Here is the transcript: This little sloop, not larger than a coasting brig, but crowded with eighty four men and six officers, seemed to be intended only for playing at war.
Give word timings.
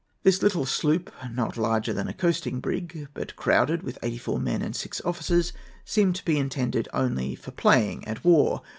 This 0.23 0.41
little 0.41 0.65
sloop, 0.65 1.13
not 1.31 1.57
larger 1.57 1.93
than 1.93 2.07
a 2.07 2.13
coasting 2.15 2.59
brig, 2.59 3.07
but 3.13 3.35
crowded 3.35 3.83
with 3.83 3.99
eighty 4.01 4.17
four 4.17 4.39
men 4.39 4.63
and 4.63 4.75
six 4.75 4.99
officers, 5.05 5.53
seemed 5.85 6.15
to 6.15 6.25
be 6.25 6.39
intended 6.39 6.89
only 6.91 7.35
for 7.35 7.51
playing 7.51 8.07
at 8.07 8.25
war. 8.25 8.63